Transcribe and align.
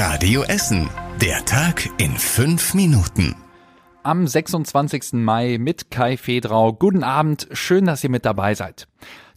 Radio 0.00 0.44
Essen. 0.44 0.88
Der 1.20 1.44
Tag 1.44 1.90
in 1.98 2.12
fünf 2.12 2.72
Minuten. 2.72 3.34
Am 4.04 4.28
26. 4.28 5.14
Mai 5.14 5.56
mit 5.58 5.90
Kai 5.90 6.16
Fedrau. 6.16 6.72
Guten 6.72 7.02
Abend. 7.02 7.48
Schön, 7.50 7.84
dass 7.84 8.04
ihr 8.04 8.10
mit 8.10 8.24
dabei 8.24 8.54
seid. 8.54 8.86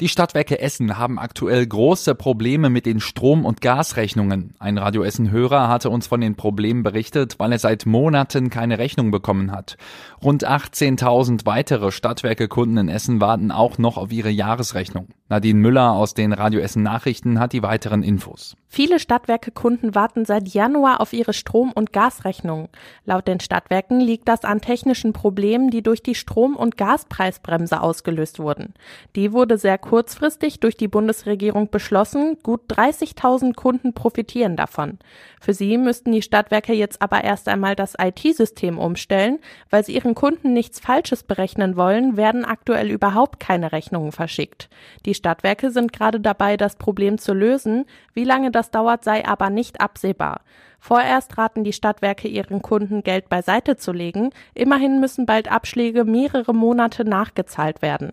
Die 0.00 0.08
Stadtwerke 0.08 0.60
Essen 0.60 0.96
haben 0.96 1.18
aktuell 1.18 1.66
große 1.66 2.14
Probleme 2.14 2.70
mit 2.70 2.86
den 2.86 3.00
Strom- 3.00 3.44
und 3.44 3.60
Gasrechnungen. 3.60 4.54
Ein 4.60 4.78
Radio 4.78 5.02
Essen-Hörer 5.02 5.66
hatte 5.66 5.90
uns 5.90 6.06
von 6.06 6.20
den 6.20 6.36
Problemen 6.36 6.84
berichtet, 6.84 7.40
weil 7.40 7.50
er 7.50 7.58
seit 7.58 7.84
Monaten 7.84 8.48
keine 8.48 8.78
Rechnung 8.78 9.10
bekommen 9.10 9.50
hat. 9.50 9.76
Rund 10.22 10.48
18.000 10.48 11.46
weitere 11.46 11.90
Stadtwerke-Kunden 11.90 12.76
in 12.76 12.88
Essen 12.88 13.20
warten 13.20 13.50
auch 13.50 13.78
noch 13.78 13.96
auf 13.96 14.12
ihre 14.12 14.30
Jahresrechnung. 14.30 15.08
Nadine 15.30 15.58
Müller 15.58 15.92
aus 15.92 16.14
den 16.14 16.32
Radio 16.32 16.60
Essen 16.60 16.84
Nachrichten 16.84 17.40
hat 17.40 17.52
die 17.52 17.64
weiteren 17.64 18.04
Infos. 18.04 18.56
Viele 18.70 19.00
Stadtwerke-Kunden 19.00 19.94
warten 19.94 20.26
seit 20.26 20.48
Januar 20.48 21.00
auf 21.00 21.14
ihre 21.14 21.32
Strom- 21.32 21.72
und 21.72 21.92
Gasrechnungen. 21.92 22.68
Laut 23.06 23.26
den 23.26 23.40
Stadtwerken 23.40 23.98
liegt 23.98 24.28
das 24.28 24.44
an 24.44 24.60
technischen 24.60 25.14
Problemen, 25.14 25.70
die 25.70 25.82
durch 25.82 26.02
die 26.02 26.14
Strom- 26.14 26.54
und 26.54 26.76
Gaspreisbremse 26.76 27.80
ausgelöst 27.80 28.38
wurden. 28.38 28.74
Die 29.16 29.32
wurde 29.32 29.47
sehr 29.56 29.78
kurzfristig 29.78 30.60
durch 30.60 30.76
die 30.76 30.88
Bundesregierung 30.88 31.70
beschlossen. 31.70 32.36
Gut 32.42 32.60
30.000 32.68 33.54
Kunden 33.54 33.94
profitieren 33.94 34.56
davon. 34.56 34.98
Für 35.40 35.54
sie 35.54 35.78
müssten 35.78 36.12
die 36.12 36.22
Stadtwerke 36.22 36.74
jetzt 36.74 37.00
aber 37.00 37.24
erst 37.24 37.48
einmal 37.48 37.76
das 37.76 37.94
IT-System 37.98 38.78
umstellen. 38.78 39.38
Weil 39.70 39.84
sie 39.84 39.94
ihren 39.94 40.14
Kunden 40.14 40.52
nichts 40.52 40.80
Falsches 40.80 41.22
berechnen 41.22 41.76
wollen, 41.76 42.16
werden 42.16 42.44
aktuell 42.44 42.90
überhaupt 42.90 43.40
keine 43.40 43.72
Rechnungen 43.72 44.12
verschickt. 44.12 44.68
Die 45.06 45.14
Stadtwerke 45.14 45.70
sind 45.70 45.92
gerade 45.92 46.20
dabei, 46.20 46.56
das 46.56 46.76
Problem 46.76 47.16
zu 47.16 47.32
lösen. 47.32 47.86
Wie 48.12 48.24
lange 48.24 48.50
das 48.50 48.70
dauert, 48.70 49.04
sei 49.04 49.24
aber 49.24 49.48
nicht 49.48 49.80
absehbar. 49.80 50.42
Vorerst 50.80 51.36
raten 51.38 51.64
die 51.64 51.72
Stadtwerke 51.72 52.28
ihren 52.28 52.62
Kunden 52.62 53.02
Geld 53.02 53.28
beiseite 53.28 53.76
zu 53.76 53.92
legen. 53.92 54.30
Immerhin 54.54 55.00
müssen 55.00 55.26
bald 55.26 55.50
Abschläge 55.50 56.04
mehrere 56.04 56.54
Monate 56.54 57.04
nachgezahlt 57.04 57.82
werden. 57.82 58.12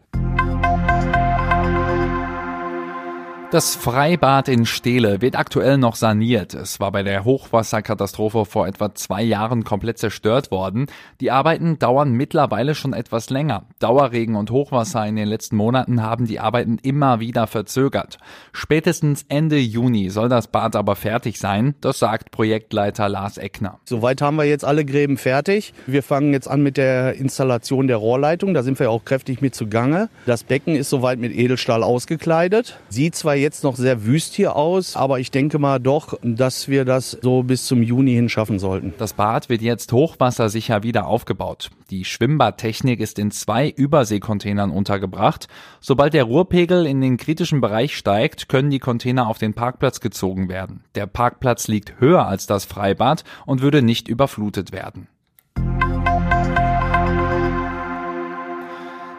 Das 3.55 3.73
Freibad 3.73 4.49
in 4.49 4.65
Steele 4.65 5.21
wird 5.21 5.37
aktuell 5.37 5.77
noch 5.77 5.95
saniert. 5.95 6.53
Es 6.53 6.81
war 6.81 6.91
bei 6.91 7.03
der 7.03 7.23
Hochwasserkatastrophe 7.23 8.43
vor 8.43 8.67
etwa 8.67 8.93
zwei 8.93 9.23
Jahren 9.23 9.63
komplett 9.63 9.97
zerstört 9.97 10.51
worden. 10.51 10.87
Die 11.21 11.31
Arbeiten 11.31 11.79
dauern 11.79 12.11
mittlerweile 12.11 12.75
schon 12.75 12.91
etwas 12.91 13.29
länger. 13.29 13.63
Dauerregen 13.79 14.35
und 14.35 14.51
Hochwasser 14.51 15.07
in 15.07 15.15
den 15.15 15.29
letzten 15.29 15.55
Monaten 15.55 16.03
haben 16.03 16.27
die 16.27 16.41
Arbeiten 16.41 16.79
immer 16.83 17.21
wieder 17.21 17.47
verzögert. 17.47 18.17
Spätestens 18.51 19.23
Ende 19.29 19.57
Juni 19.57 20.09
soll 20.09 20.27
das 20.27 20.47
Bad 20.47 20.75
aber 20.75 20.97
fertig 20.97 21.39
sein. 21.39 21.75
Das 21.79 21.99
sagt 21.99 22.31
Projektleiter 22.31 23.07
Lars 23.07 23.37
Eckner. 23.37 23.79
Soweit 23.85 24.21
haben 24.21 24.35
wir 24.35 24.43
jetzt 24.43 24.65
alle 24.65 24.83
Gräben 24.83 25.15
fertig. 25.15 25.73
Wir 25.87 26.03
fangen 26.03 26.33
jetzt 26.33 26.49
an 26.49 26.61
mit 26.61 26.75
der 26.75 27.13
Installation 27.13 27.87
der 27.87 27.95
Rohrleitung. 27.95 28.53
Da 28.53 28.63
sind 28.63 28.77
wir 28.79 28.91
auch 28.91 29.05
kräftig 29.05 29.39
mit 29.39 29.55
zugange. 29.55 30.09
Das 30.25 30.43
Becken 30.43 30.75
ist 30.75 30.89
soweit 30.89 31.19
mit 31.19 31.33
Edelstahl 31.33 31.83
ausgekleidet. 31.83 32.77
Sieht 32.89 33.15
zwar 33.15 33.44
jetzt 33.45 33.63
noch 33.63 33.75
sehr 33.75 34.05
wüst 34.05 34.33
hier 34.33 34.55
aus, 34.55 34.95
aber 34.95 35.19
ich 35.19 35.29
denke 35.29 35.59
mal 35.59 35.79
doch, 35.79 36.17
dass 36.23 36.67
wir 36.67 36.83
das 36.83 37.11
so 37.21 37.43
bis 37.43 37.67
zum 37.67 37.83
Juni 37.83 38.13
hin 38.13 38.27
schaffen 38.27 38.57
sollten. 38.57 38.93
Das 38.97 39.13
Bad 39.13 39.49
wird 39.49 39.61
jetzt 39.61 39.93
hochwassersicher 39.93 40.81
wieder 40.81 41.05
aufgebaut. 41.05 41.69
Die 41.91 42.03
Schwimmbadtechnik 42.03 42.99
ist 42.99 43.19
in 43.19 43.29
zwei 43.29 43.69
Überseekontainern 43.69 44.71
untergebracht. 44.71 45.47
Sobald 45.79 46.15
der 46.15 46.23
Ruhrpegel 46.23 46.87
in 46.87 46.99
den 46.99 47.17
kritischen 47.17 47.61
Bereich 47.61 47.95
steigt, 47.95 48.49
können 48.49 48.71
die 48.71 48.79
Container 48.79 49.27
auf 49.27 49.37
den 49.37 49.53
Parkplatz 49.53 49.99
gezogen 49.99 50.49
werden. 50.49 50.83
Der 50.95 51.05
Parkplatz 51.05 51.67
liegt 51.67 51.99
höher 51.99 52.27
als 52.27 52.47
das 52.47 52.65
Freibad 52.65 53.23
und 53.45 53.61
würde 53.61 53.83
nicht 53.83 54.07
überflutet 54.07 54.71
werden. 54.71 55.07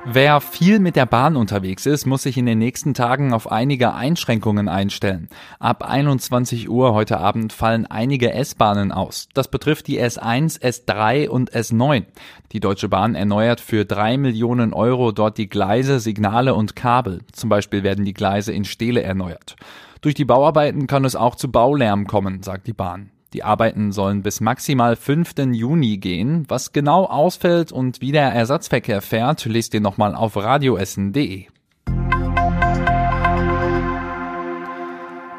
Wer 0.08 0.40
viel 0.40 0.78
mit 0.78 0.94
der 0.94 1.04
Bahn 1.04 1.34
unterwegs 1.34 1.84
ist, 1.84 2.06
muss 2.06 2.22
sich 2.22 2.38
in 2.38 2.47
den 2.47 2.60
nächsten 2.60 2.94
Tagen 2.94 3.32
auf 3.32 3.50
einige 3.50 3.92
Einschränkungen 3.92 4.69
einstellen. 4.69 5.28
Ab 5.58 5.82
21 5.82 6.70
Uhr 6.70 6.94
heute 6.94 7.19
Abend 7.19 7.53
fallen 7.53 7.86
einige 7.86 8.32
S-Bahnen 8.32 8.92
aus. 8.92 9.28
Das 9.34 9.48
betrifft 9.48 9.88
die 9.88 10.00
S1, 10.00 10.60
S3 10.60 11.28
und 11.28 11.50
S9. 11.50 12.04
Die 12.53 12.60
Deutsche 12.60 12.88
Bahn 12.88 13.16
erneuert 13.16 13.60
für 13.60 13.84
drei 13.84 14.16
Millionen 14.16 14.72
Euro 14.72 15.10
dort 15.10 15.38
die 15.38 15.48
Gleise, 15.48 15.98
Signale 15.98 16.54
und 16.54 16.76
Kabel. 16.76 17.22
Zum 17.32 17.50
Beispiel 17.50 17.82
werden 17.82 18.04
die 18.04 18.14
Gleise 18.14 18.52
in 18.52 18.64
Stele 18.64 19.02
erneuert. 19.02 19.56
Durch 20.02 20.14
die 20.14 20.25
Bauarbeiten 20.25 20.86
kann 20.86 21.04
es 21.04 21.16
auch 21.16 21.34
zu 21.34 21.50
Baulärm 21.50 22.06
kommen, 22.06 22.44
sagt 22.44 22.69
die 22.69 22.72
Bahn. 22.72 23.10
Die 23.36 23.44
Arbeiten 23.44 23.92
sollen 23.92 24.22
bis 24.22 24.41
maximal 24.41 24.97
5. 24.97 25.34
Juni 25.52 25.98
gehen. 25.98 26.47
Was 26.48 26.72
genau 26.72 27.04
ausfällt 27.04 27.70
und 27.70 28.00
wie 28.00 28.10
der 28.10 28.32
Ersatzverkehr 28.32 29.02
fährt, 29.02 29.44
lest 29.44 29.74
ihr 29.74 29.82
nochmal 29.82 30.14
auf 30.14 30.38
radioessen.de. 30.38 31.44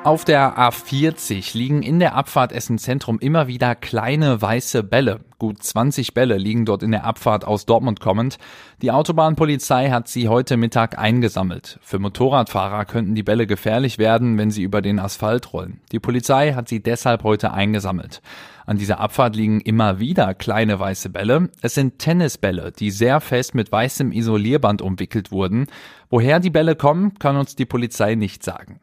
Auf 0.07 0.23
der 0.23 0.57
A40 0.57 1.57
liegen 1.57 1.83
in 1.83 1.99
der 1.99 2.15
Abfahrt 2.15 2.53
Essen 2.53 2.77
Zentrum 2.77 3.19
immer 3.19 3.47
wieder 3.47 3.75
kleine 3.75 4.41
weiße 4.41 4.81
Bälle. 4.81 5.19
Gut 5.37 5.61
20 5.61 6.13
Bälle 6.13 6.37
liegen 6.37 6.63
dort 6.63 6.81
in 6.81 6.91
der 6.91 7.03
Abfahrt 7.03 7.43
aus 7.43 7.65
Dortmund 7.65 7.99
kommend. 7.99 8.37
Die 8.81 8.91
Autobahnpolizei 8.91 9.89
hat 9.89 10.07
sie 10.07 10.29
heute 10.29 10.55
Mittag 10.55 10.97
eingesammelt. 10.97 11.77
Für 11.81 11.99
Motorradfahrer 11.99 12.85
könnten 12.85 13.15
die 13.15 13.23
Bälle 13.23 13.47
gefährlich 13.47 13.97
werden, 13.97 14.37
wenn 14.37 14.49
sie 14.49 14.63
über 14.63 14.81
den 14.81 14.97
Asphalt 14.97 15.51
rollen. 15.51 15.81
Die 15.91 15.99
Polizei 15.99 16.53
hat 16.53 16.69
sie 16.69 16.81
deshalb 16.81 17.25
heute 17.25 17.51
eingesammelt. 17.51 18.21
An 18.65 18.77
dieser 18.77 19.01
Abfahrt 19.01 19.35
liegen 19.35 19.59
immer 19.59 19.99
wieder 19.99 20.33
kleine 20.35 20.79
weiße 20.79 21.09
Bälle. 21.09 21.49
Es 21.61 21.73
sind 21.73 21.99
Tennisbälle, 21.99 22.71
die 22.71 22.91
sehr 22.91 23.19
fest 23.19 23.55
mit 23.55 23.73
weißem 23.73 24.13
Isolierband 24.13 24.81
umwickelt 24.81 25.33
wurden. 25.33 25.67
Woher 26.09 26.39
die 26.39 26.49
Bälle 26.49 26.77
kommen, 26.77 27.19
kann 27.19 27.35
uns 27.35 27.57
die 27.57 27.65
Polizei 27.65 28.15
nicht 28.15 28.41
sagen. 28.41 28.79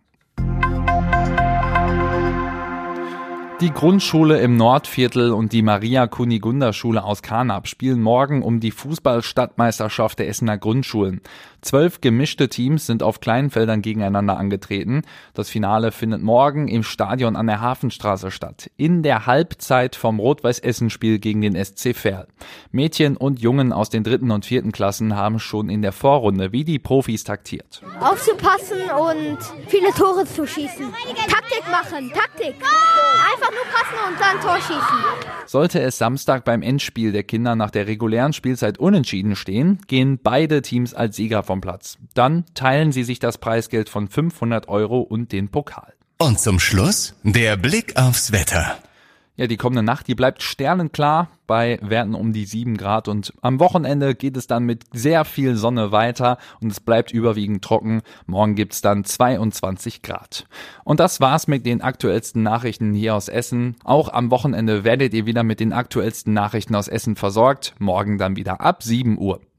Die 3.61 3.71
Grundschule 3.71 4.41
im 4.41 4.57
Nordviertel 4.57 5.33
und 5.33 5.53
die 5.53 5.63
Maria 5.63 6.09
Kunigunda 6.09 6.73
Schule 6.73 7.05
aus 7.05 7.23
Karnap 7.23 7.69
spielen 7.69 8.03
morgen 8.03 8.43
um 8.43 8.59
die 8.59 8.73
Fußballstadtmeisterschaft 8.73 10.19
der 10.19 10.29
Essener 10.29 10.59
Grundschulen. 10.59 11.21
Zwölf 11.63 12.01
gemischte 12.01 12.49
Teams 12.49 12.85
sind 12.85 13.03
auf 13.03 13.21
kleinen 13.21 13.51
Feldern 13.51 13.81
gegeneinander 13.81 14.37
angetreten. 14.37 15.03
Das 15.35 15.49
Finale 15.49 15.93
findet 15.93 16.21
morgen 16.21 16.67
im 16.69 16.83
Stadion 16.83 17.37
an 17.37 17.47
der 17.47 17.61
Hafenstraße 17.61 18.33
statt. 18.33 18.71
In 18.77 19.03
der 19.03 19.25
Halbzeit 19.25 19.95
vom 19.95 20.19
Rot-Weiß-Essen-Spiel 20.19 21.21
gegen 21.21 21.41
den 21.41 21.55
SC 21.55 21.95
Verl. 21.95 22.27
Mädchen 22.73 23.17
und 23.17 23.41
Jungen 23.41 23.73
aus 23.73 23.89
den 23.89 24.03
dritten 24.03 24.33
und 24.33 24.45
vierten 24.45 24.73
Klassen 24.73 25.17
haben 25.17 25.39
schon 25.39 25.71
in 25.71 25.81
der 25.81 25.93
Vorrunde 25.93 26.53
wie 26.53 26.65
die 26.65 26.81
Profis 26.81 27.25
taktiert. 27.25 27.83
Aufzupassen 28.01 28.83
und 28.99 29.39
viele 29.69 29.91
Tore 29.93 30.27
zu 30.27 30.47
schießen. 30.47 30.93
Taktik 31.29 31.63
machen, 31.71 32.11
Taktik. 32.13 32.57
Einfach 33.45 33.53
nur 33.53 33.65
passen 33.73 34.13
und 34.13 34.21
dann 34.21 34.41
Tor 34.41 34.57
schießen. 34.57 35.25
Sollte 35.47 35.81
es 35.81 35.99
Samstag 35.99 36.45
beim 36.45 36.63
Endspiel 36.63 37.13
der 37.13 37.25
Kinder 37.25 37.57
nach 37.57 37.71
der 37.71 37.87
regulären 37.87 38.33
Spielzeit 38.33 38.79
unentschieden 38.79 39.37
stehen, 39.37 39.81
gehen 39.87 40.19
beide 40.23 40.63
Teams 40.63 40.95
als 40.95 41.17
Sieger 41.17 41.43
vom 41.43 41.61
Platz. 41.61 41.99
Dann 42.15 42.45
teilen 42.55 42.93
sie 42.93 43.05
sich 43.05 43.19
das 43.19 43.39
Preisgeld 43.39 43.89
von 43.89 44.09
500 44.09 44.69
Euro 44.69 45.01
und 45.01 45.33
den 45.33 45.51
Pokal. 45.51 45.93
Und 46.19 46.41
zum 46.41 46.59
Schluss 46.61 47.15
der 47.23 47.57
Blick 47.57 47.97
aufs 47.97 48.33
Wetter. 48.33 48.79
Ja, 49.37 49.49
die 49.49 49.57
kommende 49.57 49.83
Nacht, 49.83 50.07
die 50.07 50.15
bleibt 50.15 50.45
sternenklar 50.45 51.29
bei 51.49 51.81
Werten 51.83 52.15
um 52.15 52.33
die 52.33 52.45
7 52.45 52.77
Grad 52.77 53.09
und 53.09 53.33
am 53.43 53.59
Wochenende 53.59 54.15
geht 54.15 54.37
es 54.37 54.47
dann 54.47 54.63
mit 54.63 54.85
sehr 54.93 55.25
viel 55.25 55.57
Sonne 55.57 55.91
weiter 55.91 56.39
und 56.61 56.71
es 56.71 56.79
bleibt 56.79 57.11
überwiegend 57.11 57.65
trocken. 57.65 58.03
Morgen 58.27 58.55
gibt's 58.55 58.81
dann 58.81 59.03
22 59.03 60.03
Grad. 60.03 60.47
Und 60.85 61.01
das 61.01 61.21
war's 61.21 61.49
mit 61.49 61.67
den 61.67 61.81
aktuellsten 61.81 62.45
Nachrichten 62.45 62.95
hier 62.95 63.17
aus 63.17 63.29
Essen. 63.29 63.75
Auch 63.83 64.09
am 64.09 64.31
Wochenende 64.31 64.85
werdet 64.85 65.13
ihr 65.15 65.27
wieder 65.27 65.43
mit 65.43 65.59
den 65.59 65.73
aktuellsten 65.73 66.33
Nachrichten 66.33 66.77
aus 66.77 66.87
Essen 66.87 67.17
versorgt. 67.17 67.75
Morgen 67.81 68.19
dann 68.19 68.37
wieder 68.37 68.61
ab 68.61 68.85
7 68.85 69.19
Uhr. 69.19 69.41